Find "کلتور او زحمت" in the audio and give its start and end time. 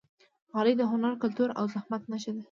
1.23-2.01